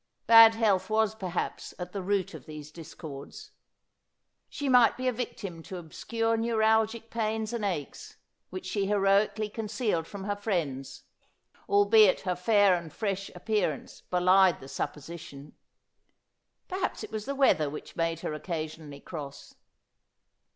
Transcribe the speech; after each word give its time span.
Bad 0.25 0.55
health 0.55 0.89
was, 0.89 1.13
perhaps, 1.13 1.75
at 1.77 1.91
the 1.91 2.01
root 2.01 2.33
of 2.33 2.47
these 2.47 2.71
discords. 2.71 3.51
She 4.49 4.67
might 4.67 4.97
be 4.97 5.07
a 5.07 5.13
victim 5.13 5.61
to 5.61 5.77
obscure 5.77 6.35
neural 6.37 6.87
gic 6.87 7.11
pains 7.11 7.53
and 7.53 7.63
aches, 7.63 8.17
which 8.49 8.65
she 8.65 8.87
heroically 8.87 9.47
concealed 9.47 10.07
from 10.07 10.23
her 10.23 10.35
friends— 10.35 11.03
albeit 11.69 12.21
her 12.21 12.35
fair 12.35 12.73
and 12.75 12.91
fresh 12.91 13.29
appearance 13.35 14.01
belied 14.09 14.59
the 14.59 14.65
supposi 14.65 15.19
tion. 15.19 15.53
Perhaps 16.67 17.03
it 17.03 17.11
was 17.11 17.25
the 17.25 17.35
weather 17.35 17.69
which 17.69 17.95
made 17.95 18.21
her 18.21 18.33
occasionally 18.33 19.01
cross. 19.01 19.53